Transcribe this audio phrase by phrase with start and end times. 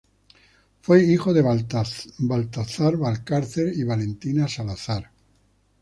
[0.81, 5.11] Fue hijo de Baltazar Valcárcel y Valentina Salazar.